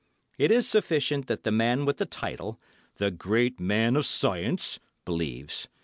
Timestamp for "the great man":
2.95-3.95